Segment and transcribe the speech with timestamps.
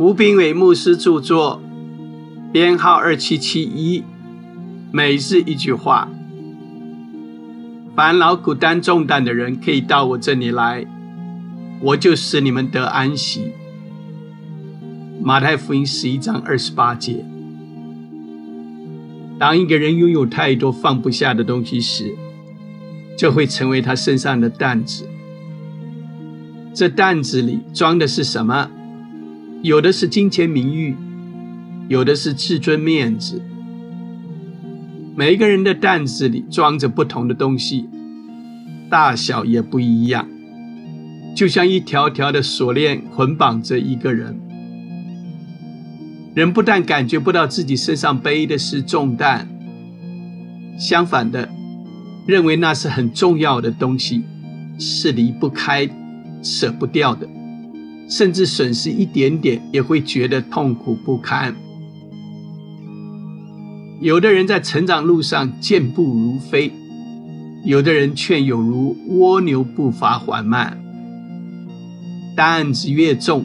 [0.00, 1.60] 吴炳伟牧师著作，
[2.50, 4.02] 编号二七七一，
[4.90, 6.08] 每日一句话：
[7.94, 10.86] 烦劳苦担重担的人，可以到我这里来，
[11.82, 13.52] 我就使你们得安息。
[15.22, 17.22] 马太福音十一章二十八节。
[19.38, 22.16] 当一个人拥有太多放不下的东西时，
[23.18, 25.06] 就会成为他身上的担子。
[26.72, 28.70] 这担子里装的是什么？
[29.62, 30.96] 有的是金钱名誉，
[31.88, 33.42] 有的是自尊面子。
[35.14, 37.86] 每一个人的担子里装着不同的东西，
[38.88, 40.26] 大小也不一样，
[41.36, 44.40] 就像一条条的锁链捆绑着一个人。
[46.34, 49.46] 人不但感觉不到自己身上背的是重担，
[50.78, 51.50] 相反的，
[52.26, 54.22] 认为那是很重要的东西，
[54.78, 55.86] 是离不开、
[56.42, 57.28] 舍不掉的。
[58.10, 61.54] 甚至损失一点点也会觉得痛苦不堪。
[64.00, 66.72] 有的人在成长路上健步如飞，
[67.64, 70.76] 有的人却有如蜗牛步伐缓慢。
[72.34, 73.44] 担子越重，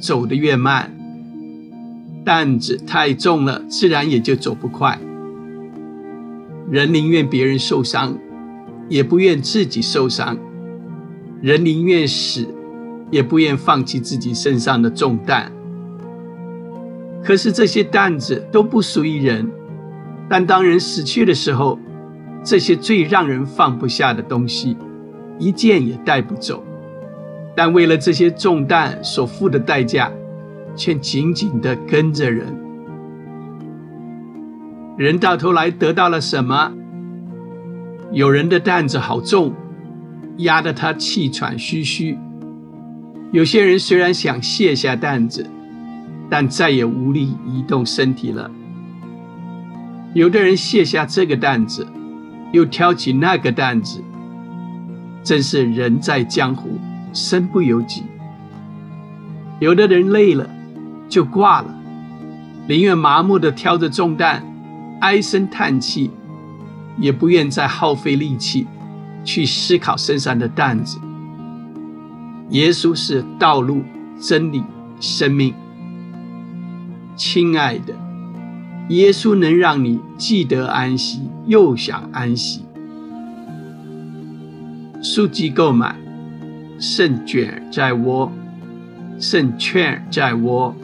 [0.00, 0.90] 走得越慢；
[2.24, 4.98] 担子太重了，自然也就走不快。
[6.70, 8.18] 人宁愿别人受伤，
[8.88, 10.36] 也不愿自己受伤；
[11.40, 12.48] 人宁愿死。
[13.12, 15.52] 也不愿放弃自己身上的重担，
[17.22, 19.46] 可是这些担子都不属于人。
[20.30, 21.78] 但当人死去的时候，
[22.42, 24.78] 这些最让人放不下的东西，
[25.38, 26.64] 一件也带不走。
[27.54, 30.10] 但为了这些重担所付的代价，
[30.74, 32.46] 却紧紧地跟着人。
[34.96, 36.72] 人到头来得到了什么？
[38.10, 39.52] 有人的担子好重，
[40.38, 42.16] 压得他气喘吁吁。
[43.32, 45.50] 有些人虽然想卸下担子，
[46.28, 48.50] 但再也无力移动身体了。
[50.12, 51.86] 有的人卸下这个担子，
[52.52, 54.04] 又挑起那个担子，
[55.24, 56.78] 真是人在江湖，
[57.14, 58.02] 身不由己。
[59.60, 60.46] 有的人累了
[61.08, 61.74] 就挂了，
[62.68, 64.44] 宁愿麻木的挑着重担，
[65.00, 66.10] 唉声叹气，
[66.98, 68.66] 也不愿再耗费力气
[69.24, 70.98] 去思考身上的担子。
[72.52, 73.82] 耶稣是道路、
[74.20, 74.62] 真理、
[75.00, 75.54] 生命。
[77.16, 77.94] 亲爱的，
[78.90, 82.66] 耶稣能让你既得安息，又想安息。
[85.02, 85.96] 书籍购买，
[86.78, 88.30] 胜卷在握，
[89.18, 90.76] 胜券在握。